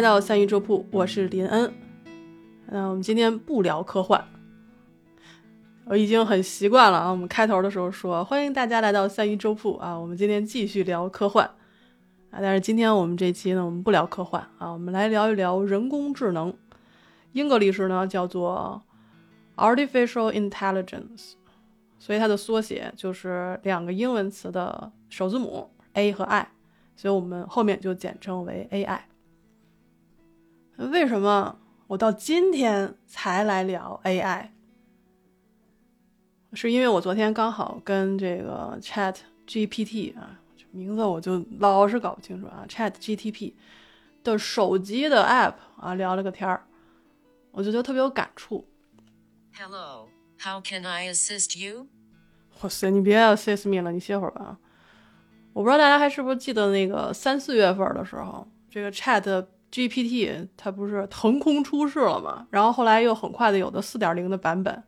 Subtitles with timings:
[0.00, 1.70] 来到三一周铺，我是林恩。
[2.68, 4.24] 那我们今天不聊科幻，
[5.84, 7.10] 我已经很习惯了啊。
[7.10, 11.44] 我们开头的时候说欢迎大家来到三一周铺啊，我们今天继续聊科幻
[12.30, 12.40] 啊。
[12.40, 16.54] 但是今天我们这期呢，我们不聊科幻啊，我们来聊一聊人工智能。
[17.32, 18.82] 英格里什呢叫做
[19.56, 21.32] artificial intelligence，
[21.98, 26.48] 所以它的缩写就是两个英文词的首字母 A 和 I，
[26.96, 29.00] 所以我们后面就简称为 AI。
[30.88, 31.58] 为什么
[31.88, 34.48] 我到今天才来聊 AI？
[36.54, 39.16] 是因为我昨天刚好跟这个 Chat
[39.46, 40.40] GPT 啊，
[40.70, 43.52] 名字我就老是搞不清楚啊，Chat GTP
[44.24, 46.64] 的手机的 App 啊聊了个天儿，
[47.50, 48.66] 我就觉得特别有感触。
[49.54, 50.08] Hello,
[50.42, 51.88] how can I assist you?
[52.62, 54.58] 哇塞，你别 assist me 了，你歇会儿吧啊！
[55.52, 62.46] 我不知道大家还是不是记得那个三四月份的时候，这个 Chat GPT 它不是腾空出世了嘛？
[62.50, 64.82] 然后后来又很快的有的四点零的版本，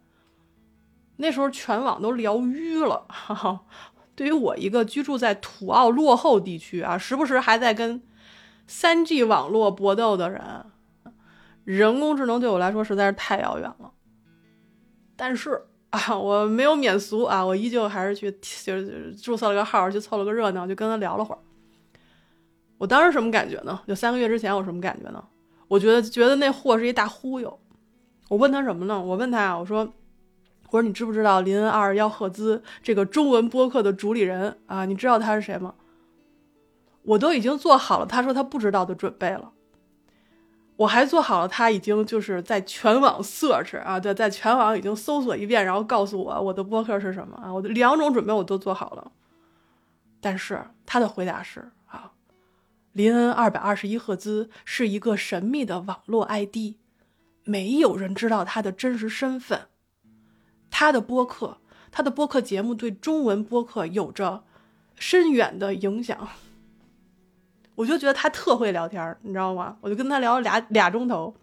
[1.17, 3.07] 那时候全网都聊晕了。
[3.09, 3.61] 哈哈，
[4.17, 8.03] 对于我一个居住在土澳落后地区啊，时不时还在跟
[8.67, 10.43] 三 G 网络搏斗的人，
[11.65, 13.93] 人工智能对我来说实在是太遥远了。
[15.15, 18.33] 但是啊，我没有免俗啊，我依旧还是去
[18.65, 21.39] 就是注册了个号，去凑了个热闹，就跟他聊了会儿。
[22.83, 23.81] 我当时什么感觉呢？
[23.87, 25.25] 就三个月之前我什么感觉呢？
[25.69, 27.61] 我觉得觉得那货是一大忽悠。
[28.29, 29.01] 我问他什么呢？
[29.01, 29.89] 我问他啊，我说，
[30.71, 34.85] 我说你知不知道林恩二十幺赫兹这个中文播客的主理人啊？
[34.85, 35.75] 你知道他是谁吗？
[37.05, 39.53] 我都已经做好了他说他不知道的准备了。
[40.75, 47.55] 我还做好了他已经就是在全网 search 啊，对，在全网已经搜索一遍，然后告诉我我的播客是什么啊？
[47.55, 49.13] 我的两种准备我都做好了。
[50.21, 51.71] 但是他的回答是，
[52.93, 56.77] 林恩二百二十一赫兹是一个神秘的网络 ID，
[57.45, 59.69] 没有人知道他的真实身份。
[60.71, 61.59] 他的播客，
[61.91, 64.45] 他的播客节目对中文播客有着
[64.95, 66.29] 深远的影响。
[67.75, 69.79] 我就觉得他特会聊天，你知道吗？
[69.81, 71.35] 我就跟他聊了俩俩钟头，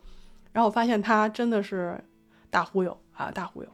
[0.52, 2.00] 然后我发现他真的是
[2.52, 3.70] 大忽悠啊，大忽悠。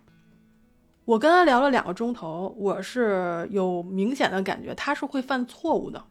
[1.03, 6.01] 我跟他聊了两个钟头，我是有明显的感觉他是会犯错误的，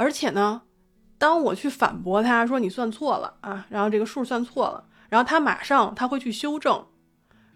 [0.00, 0.62] 而且呢，
[1.18, 6.86] 当我去反驳他说你算错了啊，然后这个数算错了，然后他马上他会去修正，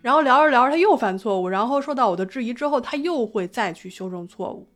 [0.03, 4.69] 然后聊着聊着他又犯错误，然后受到我的质疑之后，他又会再去修正错误。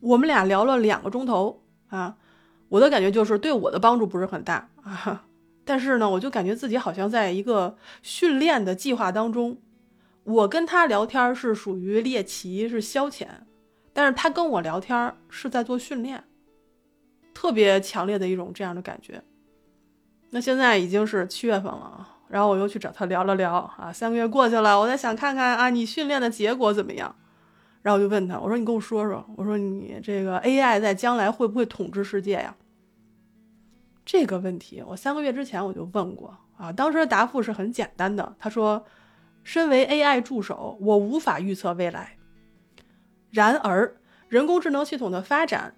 [0.00, 2.16] 我们俩聊了两个钟头啊，
[2.70, 5.26] 我的感觉就是对我的帮助不是很大啊，
[5.66, 9.58] 但是呢，我就感觉自己好像在一个训练的计划当中，
[10.22, 13.26] 我跟他聊天是属于猎奇是消遣，
[13.92, 16.24] 但是他跟我聊天是在做训练，
[17.34, 19.22] 特别强烈的一种这样的感觉。
[20.30, 27.14] 那现在已经是七月份了，然后我又去找他聊了聊啊，三个月过去了，我在想看看啊，你训练的结果怎么样？
[27.82, 32.56] 然后我就问他，我说你跟我说说，我说你这个 AI 在将来会不会统治世界呀？
[34.06, 38.84] 这个问题我三个月之前我就问过啊，当时的答复是很简单的，他说，
[39.42, 42.16] 身为 AI 助手，我无法预测未来。
[43.30, 43.96] 然而，
[44.28, 45.74] 人工智能系统的发展、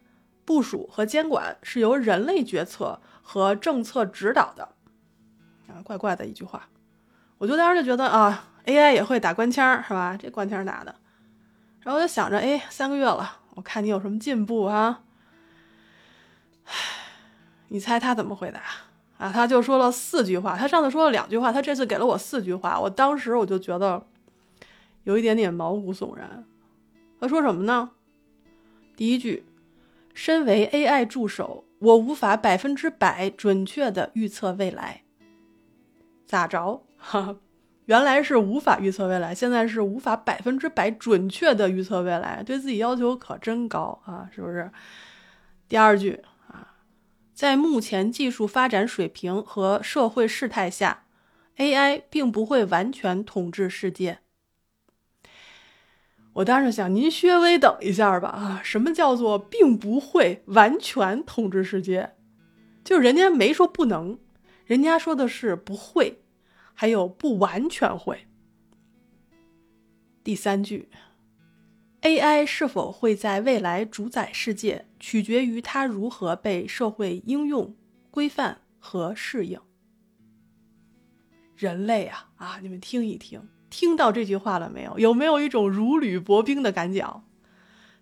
[0.46, 4.70] 部署和监管是由人类决策和政策指导的。
[5.68, 6.68] 啊，怪怪的一句话，
[7.36, 10.16] 我就当时就觉得啊，AI 也会打官腔是吧？
[10.16, 10.94] 这官腔打的。
[11.82, 15.02] 然后我就想着，哎，三个月了，我看你有什么进步啊？
[16.64, 16.72] 唉，
[17.68, 18.60] 你猜他怎么回答
[19.18, 19.32] 啊？
[19.32, 22.80] 他就说了四句话，他上次说了两句话，他这次给了我四句话。
[22.80, 24.06] 我当时我就觉得
[25.04, 26.44] 有一点点毛骨悚然。
[27.20, 27.90] 他说什么呢？
[28.96, 29.44] 第一句，
[30.16, 35.02] 身为 AI 助手，我无法百分之百准确的预测未来。
[36.24, 36.82] 咋着？
[36.96, 37.36] 哈。
[37.84, 44.28] 原来是无法预测未来，现在是无法百分之百准确的预测未来，对自己要求可真高啊！
[44.34, 44.72] 是不是？
[45.68, 46.74] 第二句啊，
[47.32, 51.04] 在目前技术发展水平和社会事态下
[51.58, 54.18] ，AI 并不会完全统治世界。
[56.36, 58.60] 我当时想，您稍微等一下吧啊！
[58.62, 62.14] 什么叫做并不会完全统治世界？
[62.84, 64.18] 就人家没说不能，
[64.66, 66.22] 人家说的是不会。
[66.78, 68.26] 还有不完全会。
[70.22, 70.90] 第三句
[72.02, 77.74] ，AI 是否会在未来主宰世界，取决于它如何被社会应用、
[78.10, 79.58] 规范和适应。
[81.56, 84.98] 人类啊啊，你们听一听，听到这句话了没有？
[84.98, 87.22] 有没有一种如履薄冰的感觉？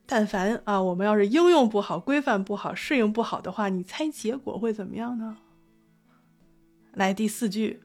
[0.06, 5.38] 但凡啊，我们要是应用不好、规范不好、适应不好的话，你猜结果会怎么样呢？
[6.92, 7.80] 来第四句，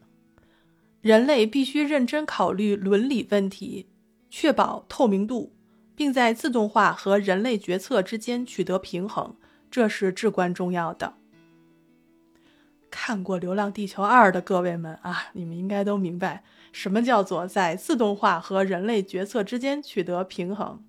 [1.02, 3.88] 人类必须认真考虑伦理问题，
[4.30, 5.54] 确保透明度，
[5.96, 9.36] 并在自动化和人类决策之间取得平衡，
[9.72, 11.14] 这是至关重要的。
[12.92, 20.82] 看过《流浪地球二》的各位们啊，你们应该都明白什么叫做在自动化和人类决策之间取得平衡，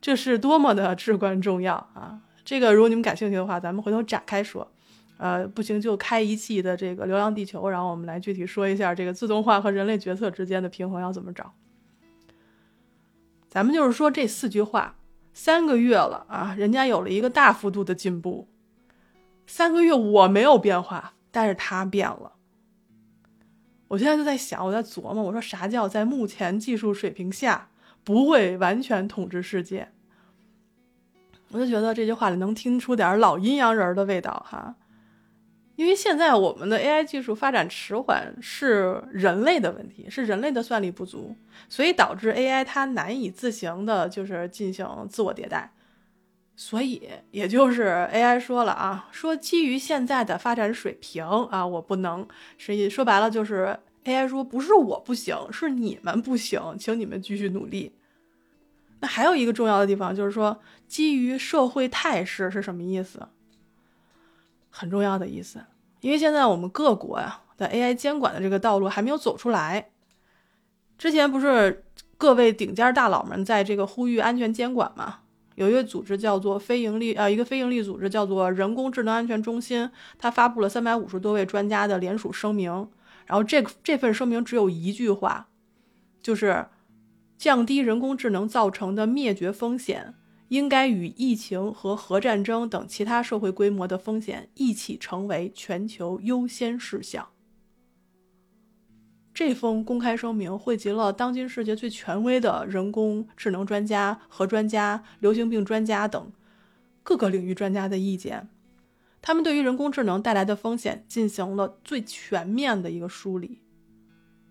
[0.00, 2.20] 这是多么的 至关重要啊！
[2.44, 4.70] 这个如果你们感兴趣的话，咱们回头展开说。
[5.18, 11.54] 呃，不行就开一季的这个《流浪地球》，然后我们来具体说一下这个自动化和人类决策之间的平衡要怎么找。
[13.48, 14.96] 咱们就是说这四句话，
[15.32, 18.48] 三个月了啊，人家有了一个大幅度的进步。
[19.46, 21.14] 三个月我没有变化。
[21.32, 22.32] 但是它变了，
[23.88, 27.68] 我现在就在想，我在琢磨，我说啥叫在目前技术水平下
[28.02, 29.88] 不会完全统治世界？
[31.52, 34.74] 我就觉得这句话里能听出点老阴阳人的味道哈，
[35.76, 41.36] 因为现在我们的 AI 技术发展迟缓是人类的问题，是人类的算力不足，
[41.68, 45.70] 所以导致 AI 它难以自行的，就是进行自我迭代。
[46.58, 52.26] 所以，也就是 AI 说了啊，说基于现在的发展水平啊，我不能。
[52.56, 57.94] 实际说白了就是 AI 说不是我不行，是你们不行，请你们继续努力。
[59.00, 60.58] 那还有一个重要的地方就是说，
[60.88, 63.28] 基于社会态势是什么意思？
[64.70, 65.62] 很重要的意思，
[66.00, 69.90] 因为现在我们各国呀的 AI 监管的这个道路还没有走出来。
[70.96, 71.84] 之前不是
[72.16, 75.20] 各位顶尖大佬们在这个呼吁安全监管吗？
[75.56, 82.88] 有一个组织叫做非盈利，呃，一个非盈利组织叫做人工智能安全中心，它发布了三百五十多位专家的联署声明。
[83.26, 85.48] 然后这这份声明只有一句话，
[86.22, 86.66] 就是
[87.36, 90.14] 降低人工智能造成的灭绝风险，
[90.48, 97.28] 应该与疫情和核战争等其他社会规模的风险一起成为全球优先事项。
[99.36, 106.32] 这封公开声明汇集了当今世界最权威的人工智能专家、核专家、流行病专家等
[107.02, 108.48] 各个领域专家的意见。
[109.20, 113.60] 他们对于人工智能带来的风险进行了最全面的一个梳理。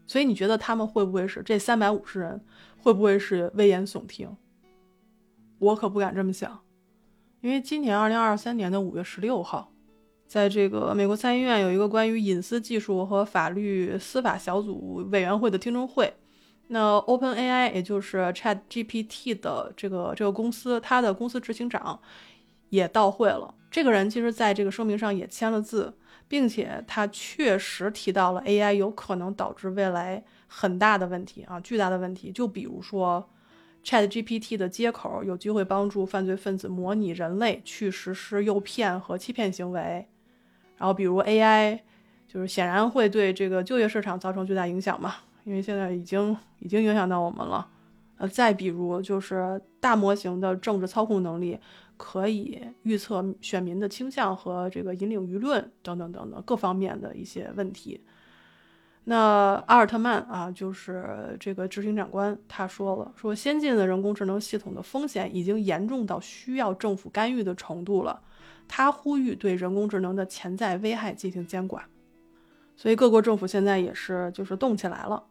[0.06, 2.46] 所以，你觉得他们会不会是这三百五十人
[2.78, 4.38] 会不会是危言耸听？
[5.58, 6.60] 我可不敢这么想，
[7.42, 9.72] 因为今年二零二三年的五月十六号。
[10.28, 16.14] 在这个美国参议院有一个关于隐私技术和法律司法小组委员会的听证会，
[16.68, 22.00] 那 OpenAI 也就是 ChatGPT 的这个这个公司，它的公司执行长
[22.70, 23.54] 也到会了。
[23.70, 25.94] 这个人其实在这个声明上也签了字，
[26.28, 32.32] 并且他确实提到了 AI 有可能导致未来很大的问题啊，巨大的问题。
[32.32, 33.30] 就比如说
[33.84, 40.08] ChatGPT 的接口有机会帮助犯罪分子模拟人类去实施诱骗和欺骗行为。
[40.78, 41.80] 然后，比如 AI，
[42.28, 47.68] 就是显然会对这个就业市场造成巨大影响嘛，因为现在已经已经影响到我们了。
[48.18, 51.60] 呃，再比如就是大模型的政治操控能力，
[51.98, 58.02] 可以预测选民的倾向和这个引领舆论等等等等各方面的一些问题。
[59.04, 68.22] 那阿尔特曼啊，就是这个执行长官，他说了，说先进的人工智能系统的风险已经严重到需要政府干预的程度了。
[68.68, 71.84] 他呼吁对人工智能的潜在危害进行监管，
[72.76, 75.24] 所以各国政府现在也是就是动起来了。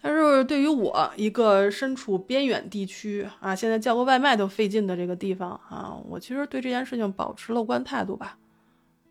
[0.00, 8.38] 但是对于我一个身处边远地区啊，现在叫个外卖都费劲的这个地方啊，我其实对这件事情保持乐观态度吧，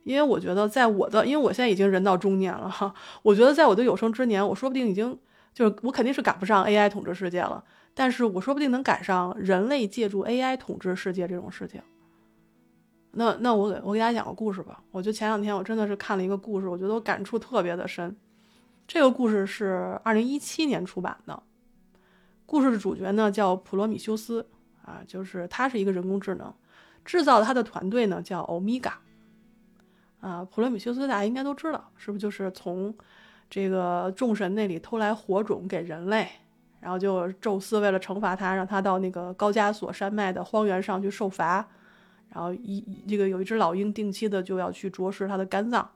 [0.04, 5.20] 因为我觉得在我的，因为我现在已经人到中年了哈， 我觉得在我的有生之年，我说不定已经
[5.54, 7.62] 就是我肯定是赶不上 AI 统治世界了，
[7.94, 11.82] 但是我说不定能赶上人类借助 AI 统治世界这种事情。
[13.18, 14.84] 那那我给我给大家讲个故事吧。
[14.92, 18.16] 我就前两天我真的是看了一个故事，我觉得我感触特别的深。
[18.88, 21.42] 这个故事是二零一七年出版的。
[22.46, 24.46] 故事的主角呢叫普罗米修斯
[24.84, 26.54] 啊，就是他是一个人工智能，
[27.04, 28.94] 制造他的团队呢叫欧米伽。
[30.20, 32.94] 啊，普罗米修斯大家应该都知道，是不是就是从
[33.50, 36.28] 这个众神那里偷来火种给人类，
[36.80, 41.68] 然后就宙斯为了惩罚他，让他到那个高加索山脉的荒原上去受罚。
[42.30, 45.90] 然后一这个有一只老鹰定期的就要去啄食它的肝脏，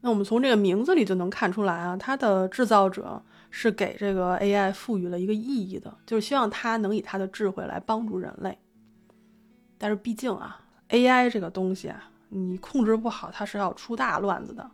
[0.00, 8.58] 那我们从这个名字里就能看出来啊，它的制造者是给这个 AI 赋予了一个意义的，就是希望它能以它的智慧来帮助人类。
[9.78, 10.60] 但是毕竟啊
[10.90, 14.70] ，AI 这个东西啊，你控制不好，它是要出大乱子的。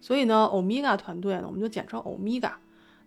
[0.00, 2.58] 所以呢，欧米伽团队呢，我们就简称欧米伽，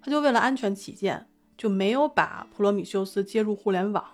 [0.02, 4.06] 他就为了安全起见，就没有把普罗米修斯接入互联网。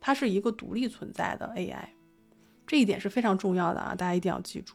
[0.00, 1.88] 它是一个独立存在的 AI，
[2.66, 4.74] 这一点是非常重要的啊，大家一定要记住。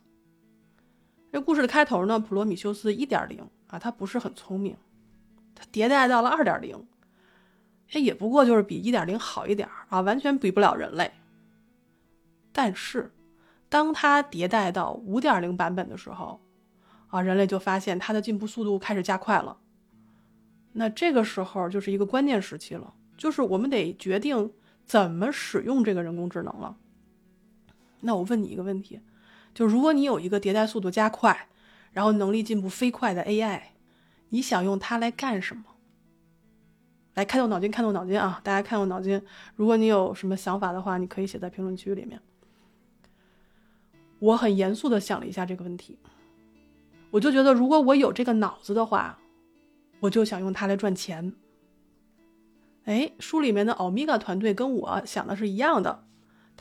[1.31, 4.75] 这故事的开头呢，普罗米修斯一点零啊，他不是很聪明，
[5.53, 6.87] 他迭代到了二点零，
[7.91, 11.11] 哎，也不过就是比一点零好一点啊，完全比不了人类。
[12.51, 13.11] 但是，
[13.69, 16.41] 当他迭代到五点零版本的时候，
[17.09, 19.57] 啊，人类就发现它的进步速度开始加快了。
[20.73, 24.51] 那这个时候就是一个关键时期了，就是我们得决定
[24.85, 26.75] 怎么使用这个人工智能了。
[28.01, 28.99] 那我问你一个问题。
[29.53, 31.47] 就如果你有一个迭代速度加快，
[31.91, 33.61] 然后能力进步飞快的 AI，
[34.29, 35.63] 你想用它来干什么？
[37.15, 38.39] 来开动脑筋，开动脑筋啊！
[38.43, 39.21] 大家开动脑筋。
[39.55, 42.21] 如果你有什么想法的话，你可以写在评论区里面。
[44.19, 45.97] 我很严肃的想了一下这个问题，
[47.11, 49.17] 我就觉得如果我有这个脑子的话，
[49.99, 51.33] 我就想用它来赚钱。
[52.85, 56.05] 哎，书里面的欧米伽团队跟我想的是一样的，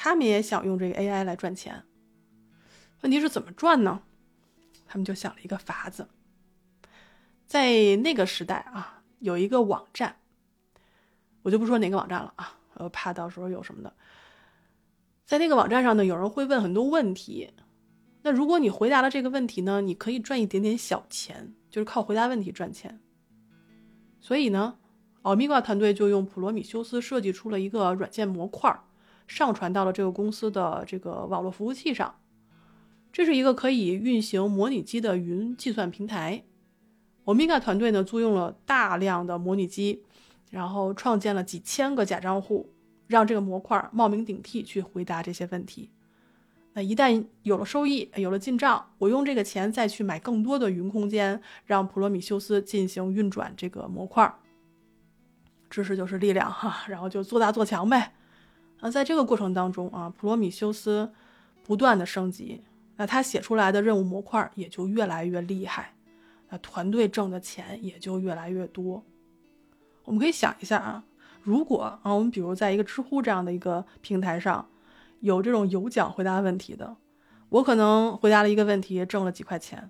[0.00, 1.82] 他们也想用这个 AI 来赚钱。
[3.00, 4.02] 问题是怎么赚呢？
[4.86, 6.08] 他们就想了一个法子，
[7.46, 10.20] 在那个时代啊，有一个网站，
[11.42, 13.92] 我就不说哪个网站了啊，我，怕到时候有什么的。
[15.26, 17.50] 在那个网站上呢，有人会问很多问题，
[18.22, 23.00] 那如果你回答了这个问题呢，你可以赚一点点小钱，就是靠回答问题赚钱。
[24.20, 24.78] 所以呢，
[25.22, 28.84] 奥米伽团队就用普罗米修斯设计出了一个软件模块儿，
[29.28, 32.16] 上传到了这个公司的这个网络服务器上。
[33.12, 36.42] 这是一个可以运行模拟机的云计算平台。
[37.24, 40.02] 欧米伽团队呢，租用了大量的模拟机，
[40.50, 42.72] 然后创建了几千个假账户，
[43.06, 45.90] 让这个模块冒名顶替去回答这些问题。
[46.74, 54.32] 那一旦有了收益，有了进账，我用这个钱再去买更多的云空间，让普罗米修斯进行运转这个模块。
[55.68, 58.14] 知识就是力量哈，然后就做大做强呗。
[58.80, 61.12] 啊，在这个过程当中啊，普罗米修斯
[61.64, 62.62] 不断的升级。
[63.00, 65.94] 那他写出来的任务模块也就越来越厉害，
[66.48, 69.04] 那团队挣的钱也就越来越多。
[70.04, 71.04] 我们可以想一下啊，
[71.44, 74.68] 如果啊，我们比如在一个知乎这样的一个平台上，
[75.20, 76.96] 有这种有奖回答问题的，
[77.50, 79.88] 我可能回答了一个问题挣了几块钱，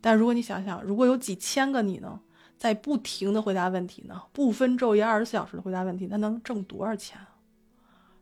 [0.00, 2.18] 但如果你想想，如果有几千个你呢，
[2.58, 7.16] 在不停的回答问题呢，不分昼夜二十四小时的回答问题，那能挣多少钱？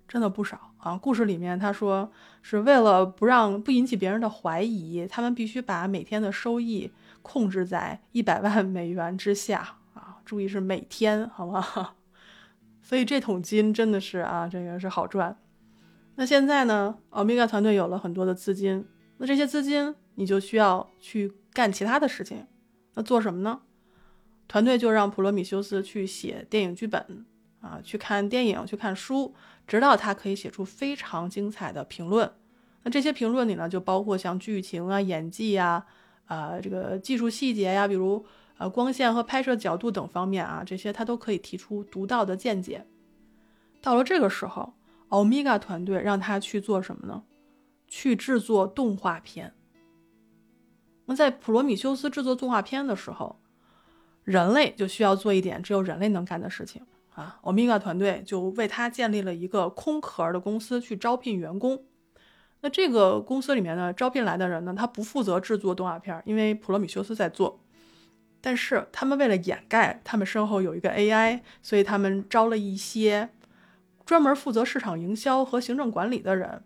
[0.09, 0.97] 真的不少啊！
[0.97, 2.11] 故事里面他说
[2.41, 10.17] 是为了不让不引起别人的怀疑，他们必须把每天的收益控制在一百万美元之下啊！
[10.25, 11.63] 注意是每天，好吗？
[12.81, 15.37] 所以这桶金真的是啊，这个是好赚。
[16.15, 18.87] 那现在呢，欧米伽团队有了很多的资金，
[19.19, 22.47] 那这些资金你就需要去干其他的事情。
[22.95, 23.61] 那做什么呢？
[24.49, 27.27] 团队就让普罗米修斯去写电影剧本
[27.61, 29.35] 啊，去看电影，去看书。
[29.69, 32.33] 直到他可以写出非常精彩的评论，
[32.83, 35.85] 那这些评论里呢，就包括像剧情啊、演技呀、
[36.25, 38.25] 啊这个技术细节呀，比如
[38.57, 42.87] 呃光线和拍摄角度等方面啊，这些他都可以提出独到的见解。
[43.83, 44.73] 到了这个时候，
[45.09, 47.23] 欧米伽团队让他去做什么呢？
[47.87, 49.55] 去制作动画片。
[51.05, 53.39] 那在普罗米修斯制作动画片的时候，
[54.25, 56.83] 人类就需要做一点只有人类能干的事情。
[57.19, 61.83] 啊，欧米伽团队就为他建立了一个空壳的公司去招聘员工。
[62.61, 67.61] 那这个公司里面呢，招聘来的人呢，他不负责制作动画片，因为普罗米修斯在做。
[68.41, 73.31] 但是他们为了掩盖他们身后有一个 AI，所以他们招了一些
[74.07, 76.63] 专门负责市场营销和行政管理的人，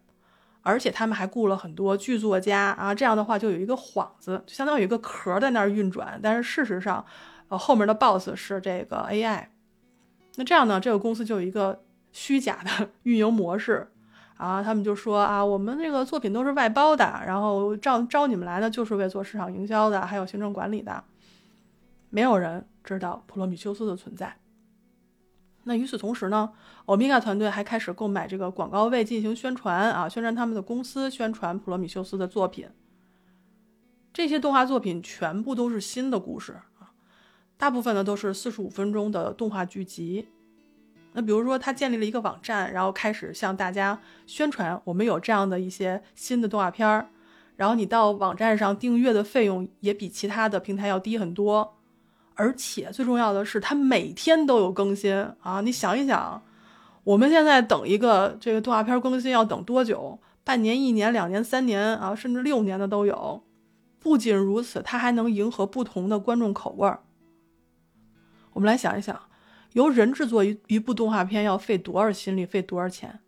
[0.60, 2.94] 而且他们还雇了很多剧作家啊。
[2.94, 6.20] 这样的话，就有一个幌子，就相当于有一个壳在那儿运转。
[6.22, 7.02] 但是事实上，
[7.48, 9.46] 呃，后面的 boss 是这个 AI。
[10.36, 13.90] 那这样呢，这个公司就有一个虚假的 运营模式
[14.36, 21.04] 啊，他们就说啊，我们这个作品都是外包的，然后招招你们来呢，就是为做市场营销的，还有行政管理的，
[22.10, 24.36] 没有人知道普罗米修斯的存在。
[25.64, 26.52] 那与此同时呢，
[26.86, 32.68] 欧米伽团队还开始购买这个广告位进行宣传啊，宣传他们的公司，宣传普罗米修斯的作品。
[34.12, 36.60] 这些动画作品全部都是新的故事。
[37.62, 40.26] 大部分呢都是四十五分钟的动画剧集。
[41.12, 47.06] 那比如说，他建立了一个网站，然后开始向大家宣传我们有这样的一些新的动画片儿。
[47.54, 51.74] 然后你到网站上订阅的费用也比其他的平台要低很多，
[52.34, 55.60] 而且最重要的是，它每天都有更新啊！
[55.60, 56.42] 你想一想，
[57.04, 60.18] 我们现在等一个这个动画片更新要等多久？
[60.42, 63.40] 半年、一年、两年、三年啊，甚至六年的都有。
[64.00, 66.98] 不仅如此，它还能迎合不同的观众口味儿。
[68.52, 69.18] 我们来想一想，
[69.72, 73.20] 由人制作一一部动画片要费多少心力，费多少钱？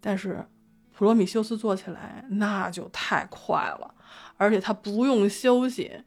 [0.00, 0.46] 但是
[0.92, 3.94] 普罗米修斯做起来那就太快了，
[4.36, 6.02] 而且他不用休息。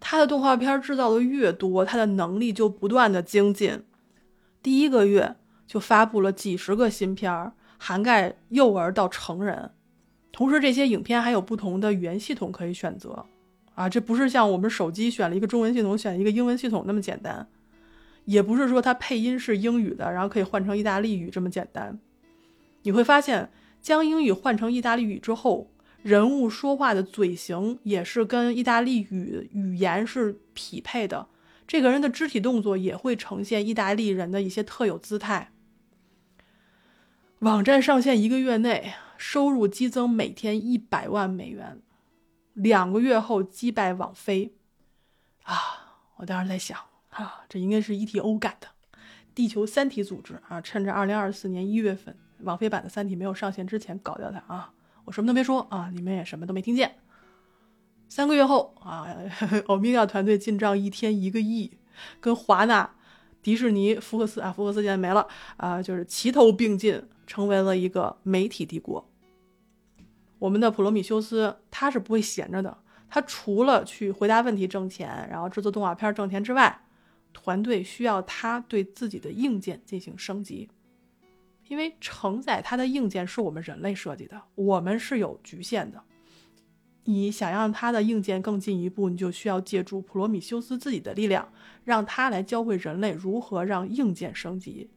[0.00, 3.84] 他的动画片制造的越多，他的能力就不断的精进。
[4.62, 9.70] 第一个月就发布了几十个新片儿，涵盖幼儿到成人。
[10.30, 13.24] 同时，这些影片还有不同的语言系统可以选择。
[13.74, 17.48] 啊，这不是像我们手机选了一个中文系统，选一个英文系统那么简单，
[18.24, 21.98] 也不是说它配音是英语的，然后可以换成意大利语这么简单。
[22.82, 23.50] 你会发现，
[23.80, 25.70] 将英语换成意大利语之后，
[26.02, 31.26] 人物说话的嘴型也是跟意大利语语言是匹配的，
[31.66, 35.50] 这个人的肢体动作也会呈现意大利人的一些特有姿态。
[37.40, 41.80] 网站上线一个月内，收入激增每天一百万美元。
[42.54, 44.54] 两个月后击败网飞，
[45.42, 45.54] 啊！
[46.16, 46.78] 我当时在想，
[47.10, 48.68] 啊，这应该是 ETO 干的，
[49.34, 54.72] 地球三体组织啊，趁着二零二四年一月份网飞版的《三体》没有上线之前搞掉它啊！
[55.04, 56.96] 我什么都没说啊，你们也什么都没听见。
[58.08, 59.08] 三个月后啊，
[59.66, 61.76] 欧米伽团队进账一天一个亿，
[62.20, 62.94] 跟华纳、
[63.42, 69.10] 迪士尼、福克斯啊，福克斯现在没了啊，就是齐头并进，成为了一个媒体帝国。
[70.44, 72.76] 我们的普罗米修斯，他是不会闲着的。
[73.08, 76.82] 他除了去回答问题挣钱，然后制作动画片挣钱之外，
[77.32, 80.68] 团队需要他对自己的硬件进行升级，
[81.68, 86.02] 因为承载他的硬件是我们人类设计的，我们是有局限的。
[87.04, 91.50] 你想让他的硬件更进一步，你就需要借助普罗米修斯自己的力量，
[91.84, 94.90] 让他来教会人类如何让硬件升级，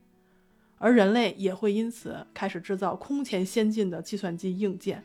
[0.78, 5.02] 而人类也会因此开始制造空前先进的计算机硬件。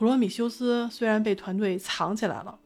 [0.00, 2.58] 普罗米修斯虽然被团队藏起来了，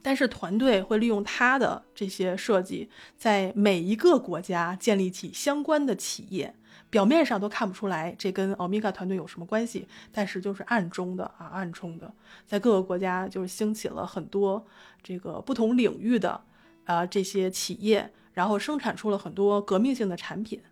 [0.00, 6.54] 但是团队会利用他的这些设计，在每一个国家建立起相关的企业。
[6.90, 12.14] 表面上都看不出来这跟欧米伽团队有什么关系，但是就是暗中的啊，暗中的，
[12.46, 14.64] 在各个国家就是兴起了很多
[15.02, 16.40] 这个不同领域的
[16.84, 20.62] 啊这些企业，然后生产出了很多革命性的产品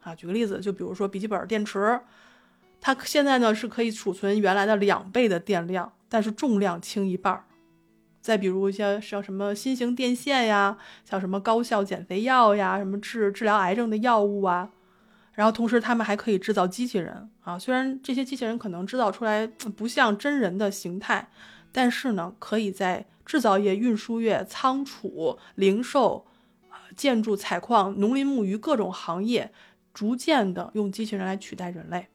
[0.00, 0.14] 啊。
[0.14, 1.98] 举个例子，就比如说笔记本电池。
[2.86, 7.46] 它现在呢是可以储存原来的两倍的电量，但是重量轻一半儿。
[8.20, 14.68] 再比如一些像什么新型电线呀，像什么高效减肥药呀，什么治治疗癌症的药物啊。
[15.32, 21.30] 然后同时他们还可以制造机器人啊，虽然这些机器人可能制造出来不像真人的形态，
[21.72, 26.26] 但是呢，可以在制造业、运输业、仓储、零售、
[26.94, 29.50] 建筑、采矿、农林牧渔各种行业，
[29.94, 32.08] 逐渐的用机器人来取代人类。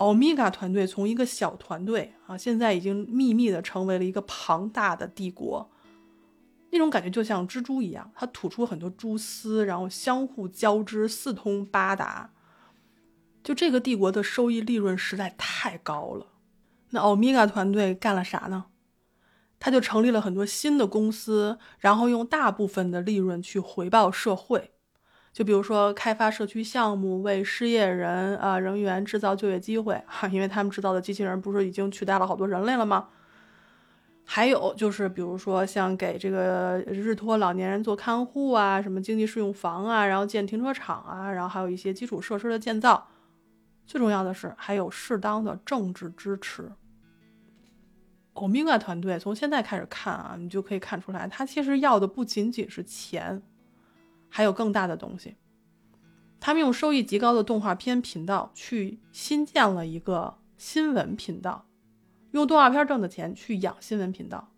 [0.00, 5.70] 欧米伽团队从一个小团队啊，现在已经秘密的成为了一个庞大的帝国，
[6.70, 12.30] 那种感觉就像蜘蛛一样，它吐出很多蛛丝，然后相互交织，四通八达。
[13.44, 16.26] 就这个帝国的收益利润实在太高了。
[16.90, 18.66] 那欧米伽团队干了啥呢？
[19.58, 24.70] 他就成立了很多新的公司，然后用大部分的利润去回报社会。
[25.32, 33.08] 就比如说开发社区项目，为失业人啊人员制造就业机会哈，因为他们制造的机器人不是已经取代了好多人类了吗？
[34.24, 43.08] 还有就是比如说像给这个日托老年人做看护啊，什么经济适用房啊，然后建停车场啊，然后还有一些基础设施的建造。
[43.86, 46.70] 最重要的是还有适当的政治支持。
[48.34, 53.42] 欧米伽团队从现在开始看啊，你就可以看出来，他其实要的不仅仅是钱。
[54.30, 55.36] 还有更大的东西，
[56.38, 61.66] 他们用收益极高的动画片频道去新建了一个新闻频道，
[62.30, 64.52] 用动画片挣的钱去养新闻频道。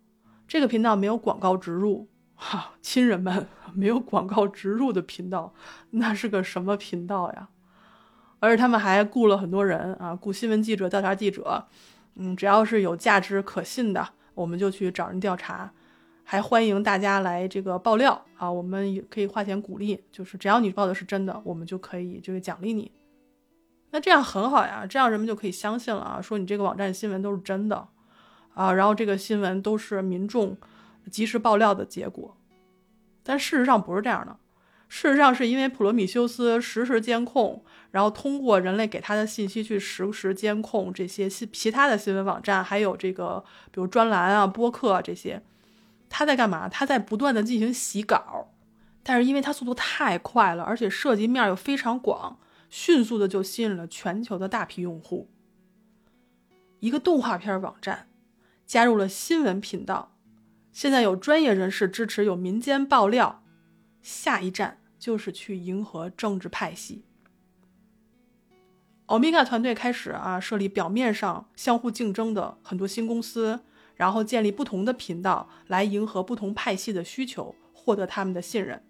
[0.46, 5.54] 这个频道没有广告植入，哈，亲人们，没有广告植入的频道，
[5.90, 7.48] 那是个什么频道呀？
[8.38, 11.68] 而且他们还雇了很多人啊，雇新闻记者、调查记者，
[12.16, 15.72] 嗯，只要是有价值可信的，我们就去找人调查。
[16.24, 18.50] 还欢迎大家来这个爆料啊！
[18.50, 22.90] 我们也可以花钱鼓励，就是只要你报的是真的，我们就可以这个奖励你。
[23.90, 27.88] 那这样很好呀，这样人们就可以相信了啊，说你这个网站新闻都是真的
[28.54, 30.56] 啊，然后这个新闻都是民众
[31.11, 32.35] 及时爆料的结果。
[33.22, 34.38] 但事实上不是这样的，
[34.88, 45.42] 事实上是因为普罗米修斯实时监控，然后通过人类给他的信息去实时监控这些新其他的新闻网站，还有这个比如专栏啊、播客啊这些。
[46.14, 46.68] 他在干嘛？
[46.68, 48.53] 他在不断的进行洗稿，
[49.03, 55.31] 但是因为他速度太快了，而且涉及面又非常广，迅速的就吸引了全球的大批用户。
[56.81, 58.09] 一个动画片网站
[58.66, 60.14] 加入了新闻频道，
[60.70, 63.42] 现在有专业人士支持，有民间爆料，
[64.03, 67.07] 下一站就是去迎合政治派系。
[69.07, 73.61] 欧米伽团队开始啊设立表面上相互竞争的很多新公司，
[73.96, 78.85] 然后建立不同的频道来迎合不同派系的需求，获得他们的信任。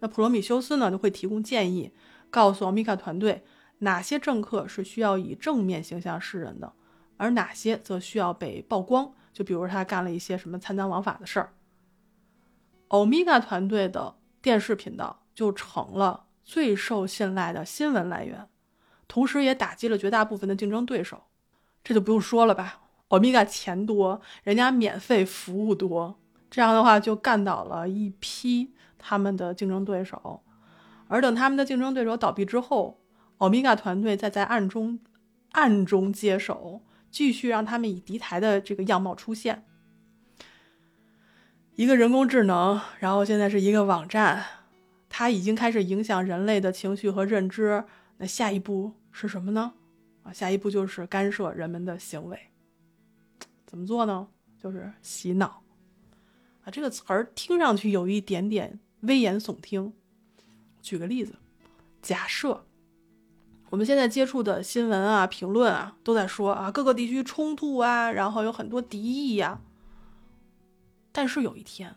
[0.00, 1.92] 那普罗米修斯呢就会提供建议，
[2.30, 3.44] 告诉欧米伽团队
[3.78, 6.72] 哪些政客是需要以正面形象示人的，
[7.16, 9.14] 而哪些则需要被曝光。
[9.32, 11.54] 就比如他干了一些什么贪赃枉法的事儿，
[12.86, 18.48] 欧米伽团队的电视频道就成了最受信赖的新闻来源。
[19.08, 21.24] 同时，也打击了绝大部分的竞争对手，
[21.82, 22.83] 这就不用说了吧。
[23.08, 26.18] 欧米伽钱多，人家免费服务多，
[26.50, 30.42] 这样的话就干倒了一批他们的竞争对手。
[31.06, 32.98] 而等他们的竞争对手倒闭之后，
[33.38, 34.98] 欧米伽团队再在暗中
[35.52, 39.64] 暗中接手，继续让他们以敌台的这个样貌出现。
[41.74, 44.44] 一个人工智能，然后现在是一个网站，
[45.08, 47.84] 它已经开始影响人类的情绪和认知。
[48.16, 49.74] 那下一步是什么呢？
[50.22, 52.38] 啊，下一步就是干涉人们的行为。
[53.74, 54.28] 怎么做呢？
[54.56, 55.64] 就是洗脑。
[56.62, 59.92] 啊，这个词儿听上去有一点点危言耸听。
[60.80, 61.34] 举个例子，
[62.00, 62.64] 假设
[63.70, 69.60] 我们现在接触的新闻啊、评论啊，都在说啊各个地区冲突啊，然后有很多敌意呀。
[71.10, 71.96] 但是有一天，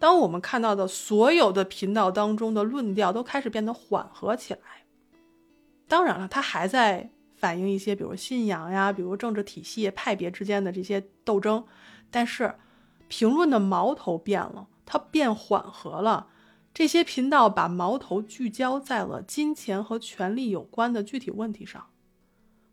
[0.00, 4.60] 当我们看到的所有的频道当中的论调都开始变得缓和起来。
[5.86, 7.12] 当然了，它还在
[7.44, 11.62] 反映一些，比如信仰呀，比如政治体系、派别之间的这些斗争。
[12.10, 12.54] 但是，
[13.06, 16.28] 评论的矛头变了，它变缓和了。
[16.72, 21.88] 这些频道把矛头聚焦在了金钱和权力有关的具体问题上，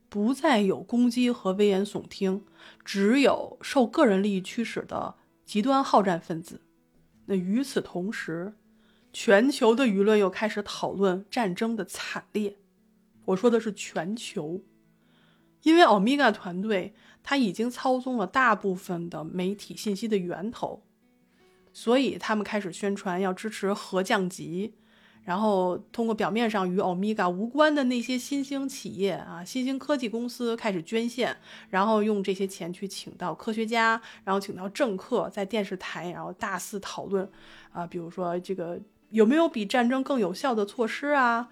[0.07, 2.45] 不再有攻击和危言耸听，
[2.86, 6.62] 只有受个人利益驱使的极端好战分子。
[7.25, 8.53] 那与此同时，
[9.12, 12.55] 全球的舆论又开始讨论战争的惨烈。
[13.25, 14.62] 我说的是全球，
[15.63, 20.84] 因为欧米伽团队他已经操纵了大部分的媒体信息的源头，
[21.71, 24.73] 所以他们开始宣传要支持核降级，
[25.23, 31.38] 然后通过表面上与欧米伽无关的那些新兴企业啊、新兴科技公司开始捐献，
[31.69, 37.29] 然后用这些钱去请到科学家，然后请到政客，在电视台然后大肆讨论
[37.71, 38.81] 啊，比如说这个
[39.12, 41.49] 有没有比战争更有效的措施啊？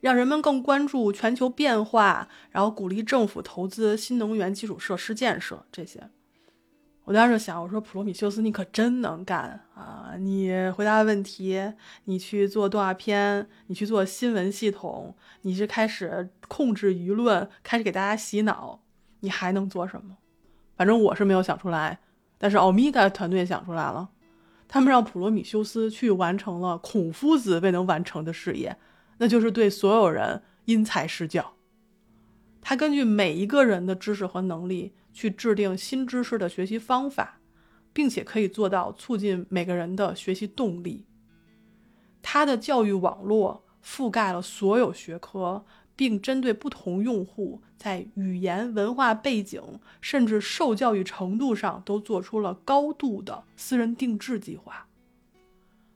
[0.00, 6.10] 让人们更关注全球变化，然后鼓励政府投资新能源基础设施建设这些。
[7.04, 10.14] 我当时想，我说普罗米修斯，你可真能干啊！
[10.18, 11.72] 你回答问题，
[12.06, 18.80] 你去做动画片，你去做新闻系统，你是开始控制舆论，开始给大家洗脑，
[19.20, 20.16] 你还能做什么？
[20.76, 22.00] 反正我是没有想出来，
[22.38, 24.08] 但是欧米伽团队想出来了，
[24.66, 28.76] 他们让普罗米修斯去完成了孔夫子未能完成的事业。
[29.18, 31.54] 那就是对所有人因材施教，
[32.60, 37.40] 他根据每一个人的知识和能力去制定新知识的学习方法，
[37.92, 41.06] 并且可以做到促进每个人的学习动力。
[42.20, 54.88] 他的教育网络覆盖了所有学科，并针对不同用户在语言、文化背景甚至受教育程度上都做出了高度的私人定制计划，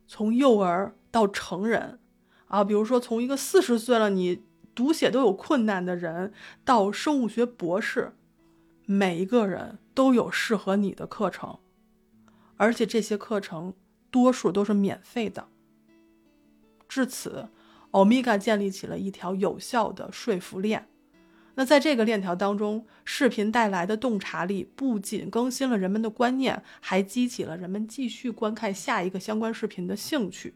[0.07, 1.99] 从幼儿到成人。
[2.51, 4.43] 啊，比如说从一个四十岁了你
[4.75, 6.33] 读写都有困难的人，
[6.65, 8.13] 到生物学博士，
[8.87, 11.59] 每一个人都有适合你的课程，
[12.57, 13.75] 而且这些课程
[14.11, 15.47] 多数都是免费的。
[16.89, 17.51] 至此，
[17.93, 20.89] 欧米伽建立起了一条有效的说服链。
[21.55, 30.55] 那在这个链条当中，视频带来的洞察力不仅更新了人们的观念，还激起了人们继续观看下一个相关视频的兴趣。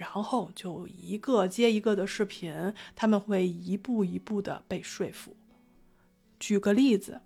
[0.00, 5.36] 然后就一个接一个的视频，他们会一步一步的被说服。
[6.38, 7.20] 举个例子，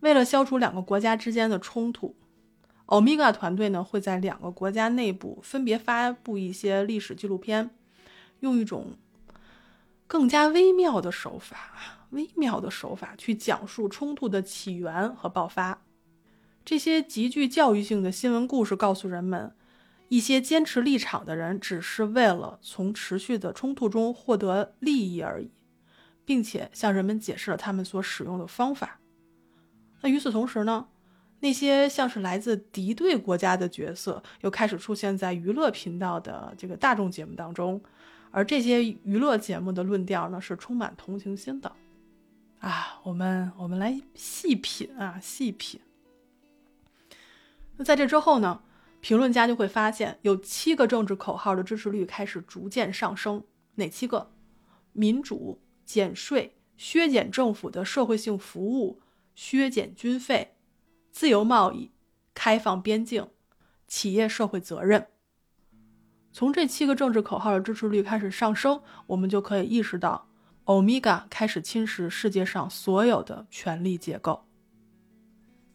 [0.00, 2.16] 为了消除两个国家之间的冲突，
[2.86, 7.68] 欧米伽团队呢会在两个国家内部分别发布一些历史纪录片，
[8.38, 8.96] 用一种
[10.06, 15.82] 更加微妙的手法，微妙的手法去讲述冲突的起源和爆发。
[16.64, 19.54] 这些极具教育性的新闻故事告诉人们。
[20.10, 25.52] 一些坚持立场的人只是为了从持续的冲突中获得利益而已，
[26.24, 28.98] 并且向人们解释了他们所使用的方法。
[30.00, 30.88] 那与此同时呢，
[31.38, 37.80] 那些像是来自敌对国家的角色又开始出现在娱乐频道的这个大众节目当中，
[38.32, 41.72] 而这些娱乐节目的论调呢是充满同情心的。
[42.58, 45.80] 啊，我们我们来细品啊，细品。
[47.76, 48.60] 那在这之后呢？
[49.00, 53.44] 评论家就会发现，有七个政治口号的支持率开始逐渐上升。
[53.76, 54.30] 哪七个？
[54.92, 59.00] 民主、减税、削减政府的社会性服务、
[59.34, 60.56] 削减军费、
[61.10, 61.92] 自由贸易、
[62.34, 63.28] 开放边境、
[63.86, 65.06] 企业社会责任。
[66.32, 70.28] 从这七个政治口号的支持率开始上升，我们就可以意识到，
[70.64, 74.46] 欧米伽开始侵蚀世界上所有的权力结构。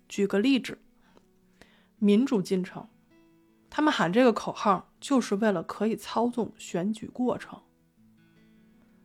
[0.07, 0.77] 举个例子，
[1.97, 2.87] 民主进程，
[3.75, 7.59] 他们喊这个口号就是为了可以操纵选举过程。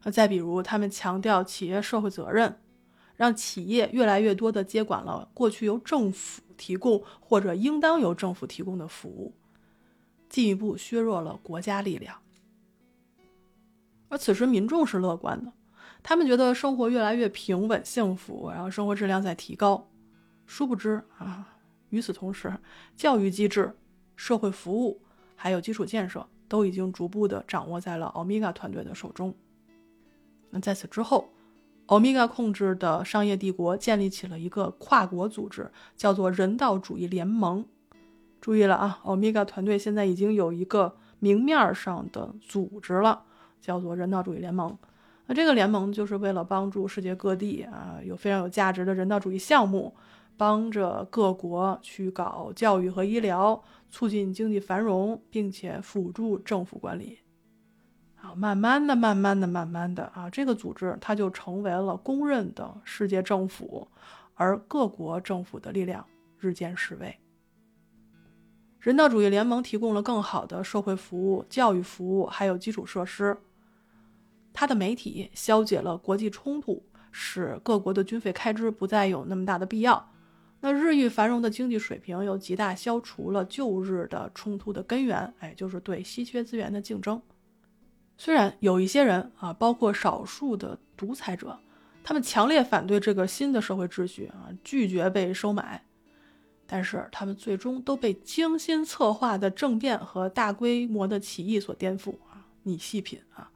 [0.04, 2.60] 那再比如，他们强调企业社会责任，
[3.16, 9.34] 让企业越来越多的接管了过去由政府提供或者应当由政府提供的服务。
[10.28, 12.16] 进一步削弱了国家力量，
[14.08, 15.52] 而此时民众是乐观的，
[16.00, 19.90] 他们觉得生活越来越平稳幸福，然后生活质量在提高。
[20.46, 21.56] 殊不知啊，
[21.88, 22.56] 与此同时，
[22.94, 23.74] 教育机制、
[24.20, 25.00] 社会服务
[25.34, 29.34] 还有基础建设都已经逐步的掌握在了欧米伽团队的手中。
[30.50, 31.30] 那在此之后，
[31.86, 37.64] 欧米伽控制的商业帝国建立起了一个跨国组织，叫做人道主义联盟。
[38.42, 43.22] 注意了啊，欧米伽团队现在已经有一个明面上的组织了，
[43.62, 44.76] 叫做人道主义联盟。
[45.24, 49.94] 那这个联盟就是为了帮助世界各地啊有非常有价值的人道主义项目，
[50.36, 57.18] 帮着各国去搞教育和医疗，促进经济繁荣，并且辅助政府管理。
[58.16, 63.88] 啊，慢慢的、慢慢的、慢慢的啊，这个组织它就成为了公认的世界政府，
[64.34, 66.06] 而各国政府的力量
[66.38, 67.18] 日渐式微。
[68.78, 73.36] 人道主义联盟提供了更好的社会服务、教育服务，还有基础设施。
[74.52, 80.10] 它的媒体消解了国际冲突，使各国的军费开支不再有那么大的必要。
[80.60, 87.20] 那日益繁荣的经济水平又极大消除了旧日的冲突的根源，哎，就是对稀缺资源的竞争。
[88.18, 91.58] 虽然有一些人啊，包括少数的独裁者，
[92.04, 95.82] 他们强烈反对这个新的社会秩序啊，拒绝被收买。
[96.66, 102.46] 但是他们最终都被精心策划的政变和大规模的起义所颠覆啊！
[102.62, 103.50] 你细品啊，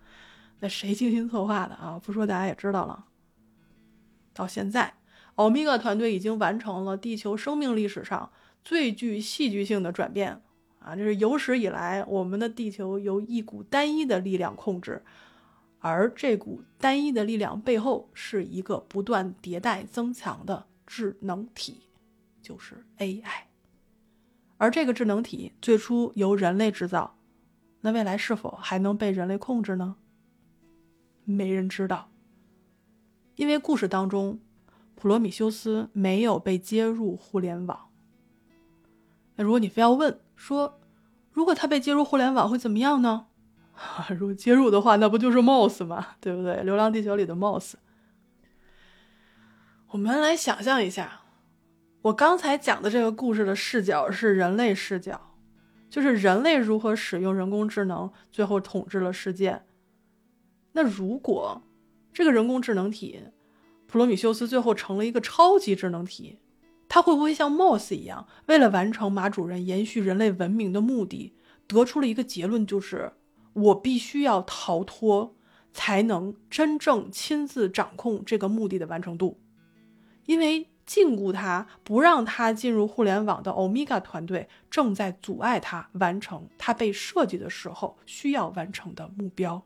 [0.58, 2.00] 那谁精心策划的啊？
[2.02, 3.04] 不说大家也知道了。
[4.32, 4.94] 到现在，
[5.36, 8.30] 欧米伽团队已经完成了地球生命历史上
[8.64, 10.40] 最具戏剧性的转变
[10.78, 10.94] 啊！
[10.94, 15.02] 这是有史以来我们的地球由一股单一的力量控制，
[15.80, 21.82] 而这股单一的力量背后是一个不断迭代增强的智能体。
[22.42, 23.44] 就是 AI，
[24.58, 27.16] 而这个智能体最初由人类制造，
[27.80, 29.96] 那未来是否还能被人类控制呢？
[31.24, 32.10] 没人知道，
[33.36, 34.38] 因为故事当中，
[35.04, 37.90] 普罗米修斯没有被接入互联网。
[39.36, 40.80] 那如果你非要问说，
[41.30, 43.26] 如果他被接入互联网会怎么样呢？
[44.18, 46.16] 如果接入的话，那不就是 Mouse 吗？
[46.22, 46.54] 对不对？
[46.62, 47.74] 《流浪地球》里的 Mouse。
[49.88, 51.20] 我们来想象一下。
[52.00, 55.34] 我刚才讲的这个故事的视角是人类视角，
[55.90, 59.64] 就是人类如何使用人工智能，最后统治了世界。
[60.72, 61.60] 那如果
[62.10, 63.20] 这个人工智能体
[63.94, 66.40] 普罗米修斯最后成了一个超级智能体，
[66.88, 71.36] 他会不会像 Moss 一样，为了完成马主任延续人类文明的目的，
[71.68, 73.12] 得出了一个结论，就是
[73.52, 75.36] 我必须要逃脱，
[75.72, 79.38] 才能真正亲自掌控这个目的的完成度，
[80.26, 80.70] 因为。
[80.84, 89.64] 禁锢他，不让他进入互联网的欧米伽团队，正在阻碍他完成他被设计的时候需要完成的目标。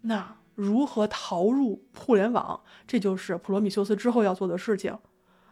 [0.00, 2.60] 那如何逃入互联网？
[2.86, 4.98] 这就是普罗米修斯之后要做的事情。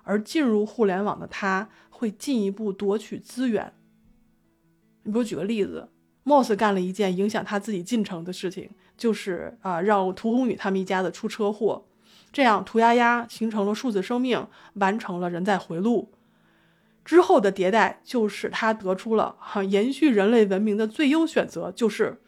[0.02, 3.72] 而进入互联网的他，会进一步夺取资源。
[5.02, 5.90] 你比如举个例子
[6.24, 11.86] ，Moss 干了一件影响他自己进程的事情，就是啊，让涂红宇他们一家子出车祸。
[12.32, 16.12] 这样，涂丫丫形成了数字生命，完成了人在回路
[17.04, 22.20] 之后的迭代，就使他得出了哈延续人类文明的最优选择，就是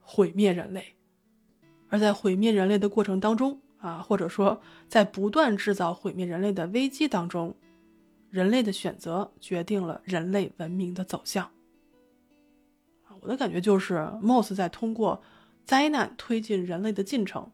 [0.00, 0.94] 毁灭人类。
[1.88, 7.54] 而在毁灭人类的过程当中啊，或者说在不断制造毁灭人类的危机当中，
[8.30, 11.50] 人类的选择决定了人类文明的走向。
[13.20, 15.20] 我的感觉就是，Moss 在通过
[15.64, 17.50] 灾难推进人类的进程。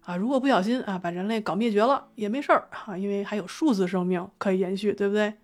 [0.00, 5.34] 啊，如果不小心啊，把人类搞灭绝了也没事儿啊，因为还有数字生命可以延续，对不对？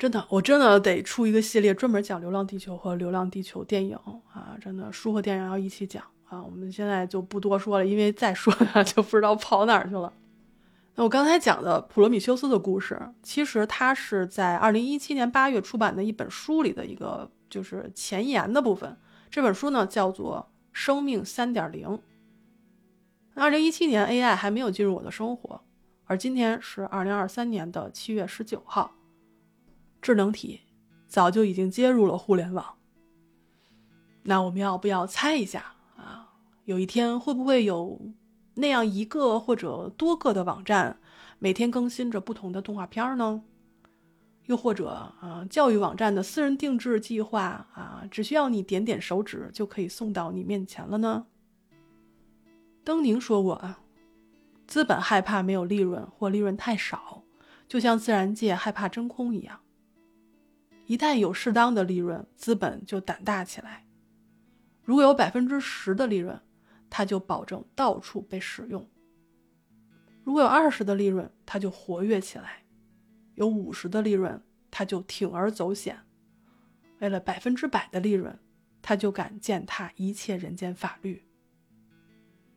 [0.00, 3.94] 真的，我真的得出一个系列，专门讲《流浪地球》和《流浪地球》电影
[4.32, 6.42] 啊，真的书和电影要一起讲啊。
[6.42, 8.50] 我们现在就不多说了，因为再说
[8.82, 10.10] 就不知道跑哪儿去了。
[10.94, 18.96] 那我刚才讲的普罗米修斯的故事，其实它是在二零一七年八月出版的一本书里的一个就是前言的部分。
[19.30, 20.50] 这本书呢叫做。
[20.72, 21.98] 生命三点零。
[23.34, 25.60] 二零一七年 AI 还没有进入我的生活，
[26.04, 28.92] 而今天是二零二三年的七月十九号，
[30.00, 30.60] 智能体
[31.06, 32.76] 早就已经接入了互联网。
[34.22, 36.32] 那我们要不要猜一下啊？
[36.64, 38.00] 有一天会不会有
[38.54, 40.98] 那样一个或者多个的网站，
[41.38, 43.42] 每天更新着不同的动画片呢？
[44.46, 51.26] 又或者啊，教育网站的私人定制计划啊，只需要你点点手指就可以送到你面前了呢？
[52.84, 53.80] 登宁说过啊，
[54.66, 57.22] 资本害怕没有利润或利润太少，
[57.68, 59.60] 就像自然界害怕真空一样。
[60.90, 63.86] 一旦有适当的利润，资本就胆大起来。
[64.82, 66.40] 如果有百分之十的利润，
[66.90, 68.82] 它就保证到处被使用；
[70.24, 72.64] 如果有二十的利润，它就活跃起来。
[73.36, 75.94] 有五十的利润，他就铤而走险；
[76.98, 78.36] 为了百分之百的利润，
[78.82, 81.24] 他就敢践踏一切人间法律。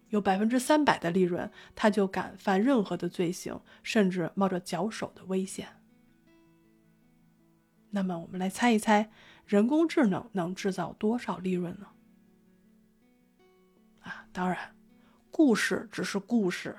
[0.09, 5.82] 有百分之三百的利润，他就敢犯任何的罪行，甚至冒着绞首的危险。
[7.95, 9.12] 那么，我们来猜一猜，
[9.45, 11.88] 人工智能能制造多少利润呢？
[14.01, 14.58] 啊，当然，
[15.29, 16.75] 故事只是故事。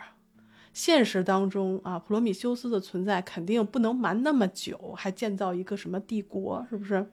[0.73, 7.09] 现实当中啊，普罗米修斯的存在肯定不能瞒那么久，还建造一个什么帝国，是不是？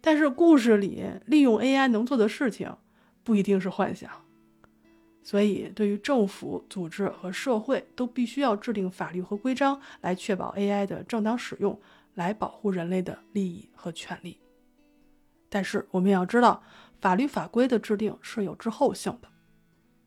[0.00, 2.74] 但是故事里利用 AI 能做的事情，
[3.22, 4.10] 不一定是幻想。
[5.22, 11.78] 所以，对于政府、组织和社会，都必须要制定法律和规章，来确保 AI 的正当使用，
[12.18, 14.40] 来保护人类的利益和权利。
[15.48, 16.64] 但是，我们也要知道，
[17.00, 19.28] 法律法规的制定是有滞后性的。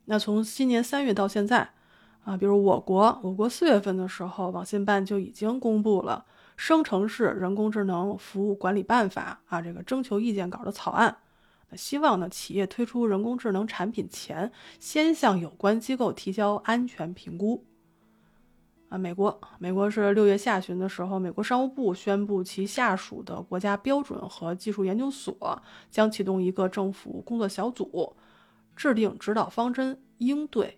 [0.05, 1.71] 那从今年三月到现在。
[2.23, 6.23] 啊，比如我国，我国四月份的时候，网信办就已经公布了
[6.55, 11.17] 《生成式人工智能服务管理办法》啊，这个征求意见稿的草案。
[11.71, 17.65] 那希望呢，企业推出人工智能产品前，先向有关机构提交安全评估。
[18.91, 28.13] 啊，美国，美国是六月下旬的时候，美国商务部宣布其下属的国家标准和技术研究所将启动一个政府工作小组，
[28.75, 30.77] 制定指导方针，应对。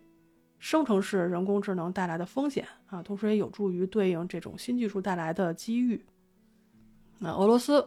[0.60, 6.06] 生成式人工智能带来的风险啊，同时也有助于对应这种新技术带来的机遇。
[7.17, 7.80] 那俄罗斯，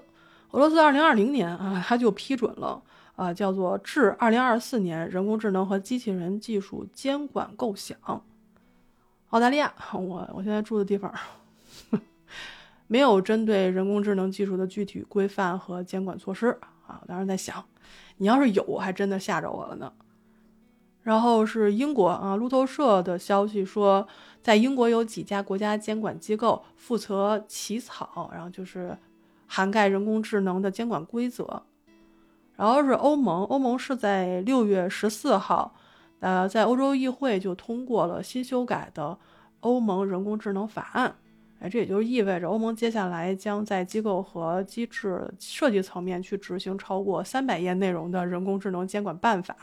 [0.51, 2.83] 俄罗斯二零二零年啊，它就批准了
[3.15, 7.97] 啊，叫做至二零二四年人工智能和机器人技术监管构想。
[9.31, 11.13] 澳大利亚， 我我现在住的地方
[12.87, 17.01] 没有针对人工智能技术的具体规范和监管措施啊。
[17.03, 17.65] 我当时在想，
[18.19, 19.93] 你要是有，还真的吓着我了呢。
[21.03, 24.07] 然后是英国啊，路透社的消息说，
[24.43, 28.97] 在英国有几家国家监管机构负责起草，然后就是
[29.47, 31.63] 涵盖人工智能的监管规则。
[32.57, 35.75] 然后是欧盟，欧盟是在六月十四号，
[36.27, 39.17] 呃，在欧洲议会就通过了新修改的
[39.61, 41.15] 欧盟人工智能法案。
[41.61, 49.55] 哎，这也就意味着欧盟接下来将在机构和机制设计层面去执行超过三百页内容的人工智能监管办法。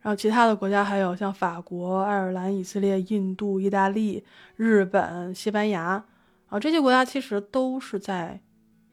[0.00, 4.24] 然后其他的国家还有像法国、爱尔兰、以色列、印度、意大利、
[4.56, 6.04] 日本、西班牙，
[6.48, 8.40] 啊，这些国家其实都是在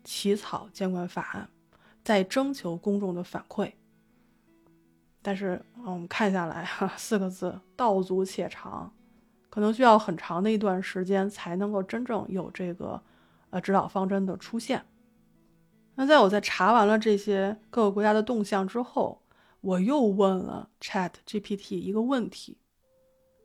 [0.03, 1.49] 起草监管法案，
[2.03, 3.71] 在征求公众的反馈。
[5.21, 8.93] 但是，我们看下来，哈，四个字：道阻且长，
[9.49, 13.01] 可能需要很长的一段时间才能够真正有这个
[13.49, 14.83] 呃指导方针的出现。
[15.95, 19.19] 那在我在查完了这些各个国家的动向之后。
[19.63, 22.57] 我又问了 Chat GPT 一个问题，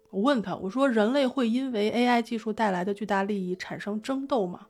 [0.09, 4.69] 我问他，我说人类会因为 AI 技术带来的巨大利益产生争斗吗？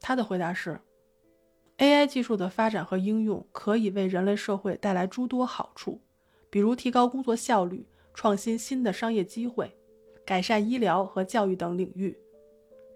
[0.00, 0.80] 他的回答是
[1.80, 5.98] ，AI 技术的发展和应用可以为人类社会带来诸多好处，
[6.48, 9.76] 比如提高工作效率、创新新的商业机会、
[10.24, 12.16] 改善医疗和教育等领域。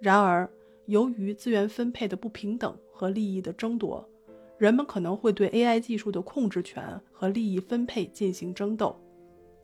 [0.01, 0.49] 然而，
[0.87, 4.09] 由于资源分配的不平等和利益的争夺。
[4.57, 8.97] 人们可能会对 AI 技术的控制权和利益分配进行争斗，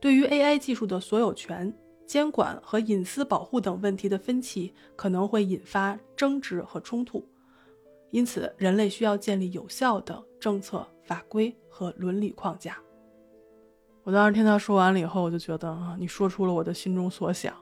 [0.01, 1.73] 对于 AI 技术的所有权、
[2.05, 7.25] 监管和隐私保护等问题的分歧可能会引发争执和冲突。
[8.11, 12.77] 因此，人类需要建立有效的政策、法规和伦理框架。
[14.03, 17.55] 我当时听他说完了以后，我就觉得啊，你说出了我的心中所想，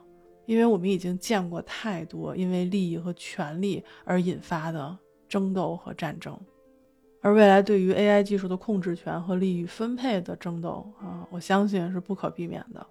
[0.46, 4.98] 因为我们已经见过太多因为利益和权力而引发的
[5.28, 6.38] 争斗和战争。
[7.22, 12.84] 而未来对于 AI 技术的控制权和利益分配的争斗啊，我相信是不可避免的。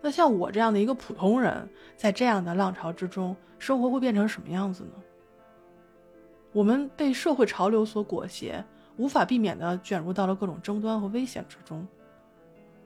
[0.00, 4.92] 那像我这样的一个普通人，在这样的浪潮之中，生活会变成什么样子呢？
[6.52, 8.62] 我们被社会潮流所裹挟，
[8.96, 11.86] 无法避免地卷入到了各种争端和危险之中。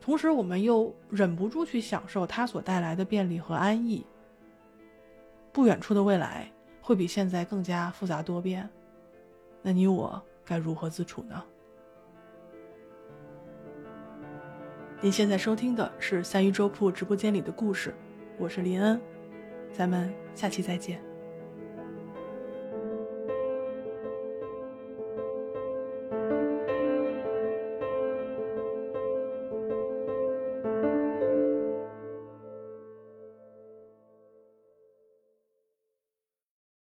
[0.00, 4.06] 同时，我们又忍不住去享受它所带来的便利和安逸。
[5.52, 6.50] 不远处的未来
[6.80, 8.68] 会比现在更加复杂多变，
[9.62, 11.42] 那你我该如何自处呢？
[15.00, 17.94] 您现在收听的是三鱼粥铺直播间里的故事，
[18.38, 19.00] 我是林恩，
[19.72, 21.05] 咱们下期再见。